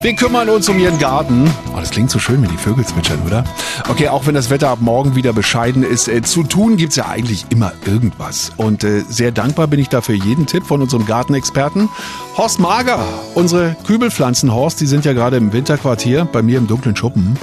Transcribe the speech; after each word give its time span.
Wir 0.00 0.14
kümmern 0.14 0.48
uns 0.48 0.68
um 0.68 0.78
Ihren 0.78 1.00
Garten. 1.00 1.50
Oh, 1.74 1.80
das 1.80 1.90
klingt 1.90 2.08
so 2.08 2.20
schön, 2.20 2.40
wenn 2.40 2.48
die 2.48 2.56
Vögel 2.56 2.86
zwitschern, 2.86 3.18
oder? 3.26 3.42
Okay, 3.88 4.06
auch 4.06 4.28
wenn 4.28 4.34
das 4.36 4.48
Wetter 4.48 4.68
ab 4.68 4.78
morgen 4.80 5.16
wieder 5.16 5.32
bescheiden 5.32 5.82
ist, 5.82 6.06
äh, 6.06 6.22
zu 6.22 6.44
tun 6.44 6.76
gibt's 6.76 6.94
ja 6.94 7.08
eigentlich 7.08 7.46
immer 7.48 7.72
irgendwas. 7.84 8.52
Und 8.56 8.84
äh, 8.84 9.00
sehr 9.08 9.32
dankbar 9.32 9.66
bin 9.66 9.80
ich 9.80 9.88
dafür 9.88 10.14
jeden 10.14 10.46
Tipp 10.46 10.64
von 10.64 10.82
unserem 10.82 11.04
Gartenexperten. 11.04 11.88
Horst 12.36 12.60
Mager, 12.60 13.04
unsere 13.34 13.74
Kübelpflanzen, 13.88 14.54
Horst, 14.54 14.80
die 14.80 14.86
sind 14.86 15.04
ja 15.04 15.14
gerade 15.14 15.36
im 15.36 15.52
Winterquartier 15.52 16.26
bei 16.26 16.42
mir 16.42 16.58
im 16.58 16.68
dunklen 16.68 16.94
Schuppen. 16.94 17.36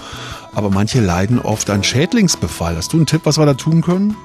Aber 0.53 0.69
manche 0.69 1.01
leiden 1.01 1.41
oft 1.41 1.69
an 1.69 1.83
Schädlingsbefall. 1.83 2.77
Hast 2.77 2.93
du 2.93 2.97
einen 2.97 3.05
Tipp, 3.05 3.23
was 3.25 3.37
wir 3.37 3.45
da 3.45 3.55
tun 3.55 3.81
können? 3.81 4.15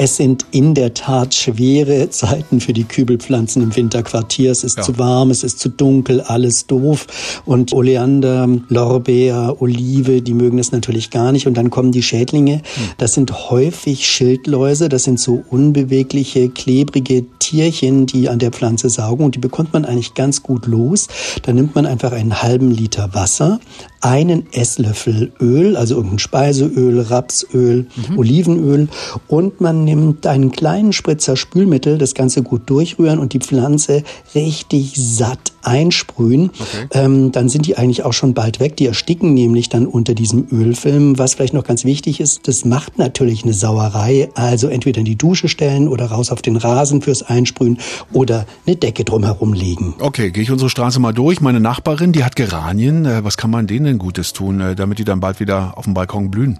Es 0.00 0.14
sind 0.14 0.46
in 0.52 0.74
der 0.74 0.94
Tat 0.94 1.34
schwere 1.34 2.08
Zeiten 2.08 2.60
für 2.60 2.72
die 2.72 2.84
Kübelpflanzen 2.84 3.62
im 3.62 3.74
Winterquartier. 3.74 4.52
Es 4.52 4.62
ist 4.62 4.76
ja. 4.76 4.84
zu 4.84 4.96
warm, 4.96 5.32
es 5.32 5.42
ist 5.42 5.58
zu 5.58 5.70
dunkel, 5.70 6.20
alles 6.20 6.68
doof. 6.68 7.08
Und 7.44 7.72
Oleander, 7.72 8.48
Lorbeer, 8.68 9.56
Olive, 9.58 10.22
die 10.22 10.34
mögen 10.34 10.60
es 10.60 10.70
natürlich 10.70 11.10
gar 11.10 11.32
nicht. 11.32 11.48
Und 11.48 11.54
dann 11.54 11.70
kommen 11.70 11.90
die 11.90 12.04
Schädlinge. 12.04 12.58
Hm. 12.58 12.62
Das 12.98 13.14
sind 13.14 13.50
häufig 13.50 14.06
Schildläuse. 14.06 14.88
Das 14.88 15.02
sind 15.02 15.18
so 15.18 15.42
unbewegliche, 15.50 16.48
klebrige 16.48 17.24
Tierchen, 17.40 18.06
die 18.06 18.28
an 18.28 18.38
der 18.38 18.52
Pflanze 18.52 18.90
saugen. 18.90 19.24
Und 19.24 19.34
die 19.34 19.40
bekommt 19.40 19.72
man 19.72 19.84
eigentlich 19.84 20.14
ganz 20.14 20.44
gut 20.44 20.66
los. 20.66 21.08
Da 21.42 21.52
nimmt 21.52 21.74
man 21.74 21.86
einfach 21.86 22.12
einen 22.12 22.40
halben 22.40 22.70
Liter 22.70 23.14
Wasser, 23.14 23.58
einen 24.00 24.46
Esslöffel 24.52 25.32
Öl, 25.40 25.76
also 25.76 25.96
irgendein 25.96 26.18
Speiseöl, 26.18 27.00
Rapsöl, 27.00 27.86
mhm. 28.08 28.18
Olivenöl 28.18 28.88
und 29.26 29.60
man 29.60 29.84
nimmt 29.84 30.26
einen 30.26 30.52
kleinen 30.52 30.92
Spritzer 30.92 31.36
Spülmittel, 31.36 31.98
das 31.98 32.14
Ganze 32.14 32.42
gut 32.42 32.62
durchrühren 32.70 33.18
und 33.18 33.32
die 33.32 33.40
Pflanze 33.40 34.02
richtig 34.34 34.94
satt 34.96 35.52
einsprühen. 35.62 36.50
Okay. 36.58 36.86
Ähm, 36.92 37.32
dann 37.32 37.48
sind 37.48 37.66
die 37.66 37.76
eigentlich 37.76 38.04
auch 38.04 38.12
schon 38.12 38.34
bald 38.34 38.60
weg. 38.60 38.76
Die 38.76 38.86
ersticken 38.86 39.34
nämlich 39.34 39.68
dann 39.68 39.86
unter 39.86 40.14
diesem 40.14 40.46
Ölfilm. 40.50 41.18
Was 41.18 41.34
vielleicht 41.34 41.54
noch 41.54 41.64
ganz 41.64 41.84
wichtig 41.84 42.20
ist, 42.20 42.48
das 42.48 42.64
macht 42.64 42.98
natürlich 42.98 43.44
eine 43.44 43.52
Sauerei. 43.52 44.28
Also 44.34 44.68
entweder 44.68 45.00
in 45.00 45.04
die 45.04 45.16
Dusche 45.16 45.48
stellen 45.48 45.88
oder 45.88 46.06
raus 46.06 46.30
auf 46.30 46.42
den 46.42 46.56
Rasen 46.56 47.02
fürs 47.02 47.22
Einsprühen 47.22 47.78
oder 48.12 48.46
eine 48.66 48.76
Decke 48.76 49.04
drumherum 49.04 49.52
legen. 49.52 49.94
Okay, 50.00 50.30
gehe 50.30 50.42
ich 50.42 50.50
unsere 50.50 50.70
Straße 50.70 51.00
mal 51.00 51.12
durch. 51.12 51.40
Meine 51.40 51.60
Nachbarin, 51.60 52.12
die 52.12 52.24
hat 52.24 52.36
Geranien. 52.36 53.04
Äh, 53.04 53.24
was 53.24 53.36
kann 53.36 53.50
man 53.50 53.66
denen 53.66 53.86
denn 53.86 53.98
Gutes 53.98 54.32
tun, 54.32 54.60
äh, 54.60 54.74
damit 54.74 54.98
die 54.98 55.04
dann 55.04 55.20
bald 55.20 55.40
wieder 55.40 55.76
auf 55.76 55.84
dem 55.84 55.94
Balkon 55.94 56.30
blühen? 56.30 56.58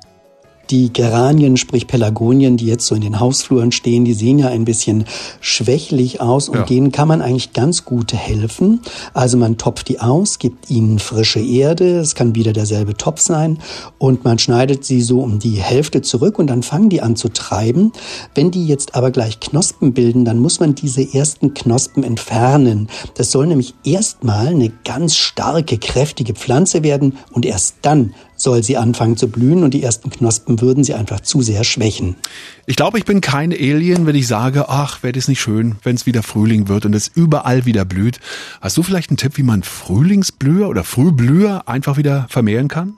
Die 0.70 0.92
Geranien, 0.92 1.56
sprich 1.56 1.86
Pelagonien, 1.86 2.58
die 2.58 2.66
jetzt 2.66 2.86
so 2.86 2.94
in 2.94 3.00
den 3.00 3.20
Hausfluren 3.20 3.72
stehen, 3.72 4.04
die 4.04 4.12
sehen 4.12 4.38
ja 4.38 4.48
ein 4.48 4.66
bisschen 4.66 5.04
schwächlich 5.40 6.20
aus 6.20 6.50
und 6.50 6.58
ja. 6.58 6.64
denen 6.64 6.92
kann 6.92 7.08
man 7.08 7.22
eigentlich 7.22 7.54
ganz 7.54 7.86
gut 7.86 8.12
helfen. 8.12 8.80
Also 9.14 9.38
man 9.38 9.56
topft 9.56 9.88
die 9.88 10.00
aus, 10.00 10.38
gibt 10.38 10.70
ihnen 10.70 10.98
frische 10.98 11.40
Erde, 11.40 11.98
es 12.00 12.14
kann 12.14 12.34
wieder 12.34 12.52
derselbe 12.52 12.94
Topf 12.94 13.20
sein 13.20 13.58
und 13.96 14.24
man 14.24 14.38
schneidet 14.38 14.84
sie 14.84 15.00
so 15.00 15.20
um 15.20 15.38
die 15.38 15.60
Hälfte 15.60 16.02
zurück 16.02 16.38
und 16.38 16.48
dann 16.48 16.62
fangen 16.62 16.90
die 16.90 17.00
an 17.00 17.16
zu 17.16 17.30
treiben. 17.30 17.92
Wenn 18.34 18.50
die 18.50 18.66
jetzt 18.66 18.94
aber 18.94 19.10
gleich 19.10 19.40
Knospen 19.40 19.94
bilden, 19.94 20.26
dann 20.26 20.38
muss 20.38 20.60
man 20.60 20.74
diese 20.74 21.14
ersten 21.14 21.54
Knospen 21.54 22.04
entfernen. 22.04 22.88
Das 23.14 23.30
soll 23.30 23.46
nämlich 23.46 23.74
erstmal 23.84 24.48
eine 24.48 24.70
ganz 24.84 25.16
starke, 25.16 25.78
kräftige 25.78 26.34
Pflanze 26.34 26.82
werden 26.82 27.16
und 27.32 27.46
erst 27.46 27.76
dann 27.82 28.14
soll 28.38 28.62
sie 28.62 28.78
anfangen 28.78 29.18
zu 29.18 29.28
blühen 29.28 29.64
und 29.64 29.74
die 29.74 29.82
ersten 29.82 30.08
Knospen 30.08 30.60
würden 30.62 30.84
sie 30.84 30.94
einfach 30.94 31.20
zu 31.20 31.42
sehr 31.42 31.64
schwächen. 31.64 32.16
Ich 32.64 32.76
glaube, 32.76 32.98
ich 32.98 33.04
bin 33.04 33.20
kein 33.20 33.52
Alien, 33.52 34.06
wenn 34.06 34.16
ich 34.16 34.26
sage, 34.26 34.68
ach, 34.68 35.02
wäre 35.02 35.12
das 35.12 35.28
nicht 35.28 35.40
schön, 35.40 35.76
wenn 35.82 35.96
es 35.96 36.06
wieder 36.06 36.22
Frühling 36.22 36.68
wird 36.68 36.86
und 36.86 36.94
es 36.94 37.08
überall 37.08 37.66
wieder 37.66 37.84
blüht. 37.84 38.20
Hast 38.60 38.76
du 38.76 38.82
vielleicht 38.82 39.10
einen 39.10 39.18
Tipp, 39.18 39.36
wie 39.36 39.42
man 39.42 39.62
Frühlingsblüher 39.62 40.68
oder 40.68 40.84
Frühblüher 40.84 41.68
einfach 41.68 41.96
wieder 41.96 42.26
vermehren 42.30 42.68
kann? 42.68 42.96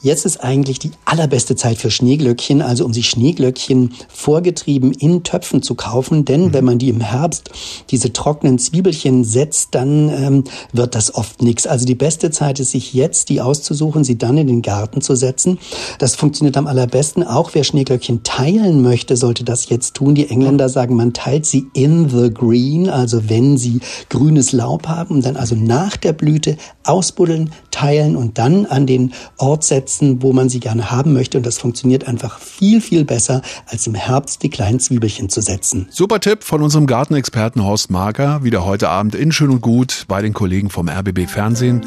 Jetzt 0.00 0.24
ist 0.26 0.44
eigentlich 0.44 0.78
die 0.78 0.92
allerbeste 1.04 1.56
Zeit 1.56 1.78
für 1.78 1.90
Schneeglöckchen, 1.90 2.62
also 2.62 2.84
um 2.84 2.92
sich 2.92 3.10
Schneeglöckchen 3.10 3.94
vorgetrieben 4.08 4.92
in 4.92 5.24
Töpfen 5.24 5.60
zu 5.60 5.74
kaufen. 5.74 6.24
Denn 6.24 6.46
mhm. 6.46 6.52
wenn 6.52 6.64
man 6.64 6.78
die 6.78 6.88
im 6.88 7.00
Herbst 7.00 7.50
diese 7.90 8.12
trockenen 8.12 8.60
Zwiebelchen 8.60 9.24
setzt, 9.24 9.74
dann 9.74 10.08
ähm, 10.08 10.44
wird 10.72 10.94
das 10.94 11.12
oft 11.16 11.42
nichts. 11.42 11.66
Also 11.66 11.84
die 11.84 11.96
beste 11.96 12.30
Zeit 12.30 12.60
ist, 12.60 12.70
sich 12.70 12.94
jetzt 12.94 13.28
die 13.28 13.40
auszusuchen, 13.40 14.04
sie 14.04 14.16
dann 14.16 14.38
in 14.38 14.46
den 14.46 14.62
Garten 14.62 15.00
zu 15.00 15.16
setzen. 15.16 15.58
Das 15.98 16.14
funktioniert 16.14 16.56
am 16.56 16.68
allerbesten. 16.68 17.24
Auch 17.24 17.50
wer 17.54 17.64
Schneeglöckchen 17.64 18.22
teilen 18.22 18.82
möchte, 18.82 19.16
sollte 19.16 19.42
das 19.42 19.68
jetzt 19.68 19.94
tun. 19.94 20.14
Die 20.14 20.30
Engländer 20.30 20.68
sagen, 20.68 20.94
man 20.94 21.12
teilt 21.12 21.44
sie 21.44 21.66
in 21.72 22.08
the 22.08 22.32
green, 22.32 22.88
also 22.88 23.28
wenn 23.28 23.58
sie 23.58 23.80
grünes 24.10 24.52
Laub 24.52 24.86
haben, 24.86 25.22
dann 25.22 25.36
also 25.36 25.56
nach 25.56 25.96
der 25.96 26.12
Blüte 26.12 26.56
ausbuddeln, 26.84 27.50
teilen 27.78 28.16
und 28.16 28.38
dann 28.38 28.66
an 28.66 28.86
den 28.86 29.12
Ort 29.36 29.64
setzen, 29.64 29.78
setzen, 29.78 30.22
wo 30.22 30.32
man 30.32 30.48
sie 30.48 30.60
gerne 30.60 30.90
haben 30.90 31.12
möchte. 31.12 31.38
Und 31.38 31.46
das 31.46 31.58
funktioniert 31.58 32.06
einfach 32.06 32.38
viel, 32.38 32.80
viel 32.80 33.04
besser, 33.04 33.42
als 33.66 33.86
im 33.86 33.94
Herbst 33.94 34.42
die 34.42 34.50
kleinen 34.50 34.80
Zwiebelchen 34.80 35.28
zu 35.28 35.40
setzen. 35.40 35.88
Super 35.90 36.20
Tipp 36.20 36.44
von 36.44 36.62
unserem 36.62 36.86
Gartenexperten 36.86 37.64
Horst 37.64 37.90
Marker. 37.90 38.42
Wieder 38.42 38.64
heute 38.64 38.88
Abend 38.88 39.14
in 39.14 39.32
Schön 39.32 39.50
und 39.50 39.60
Gut 39.60 40.04
bei 40.08 40.22
den 40.22 40.32
Kollegen 40.32 40.70
vom 40.70 40.88
RBB 40.88 41.28
Fernsehen. 41.28 41.82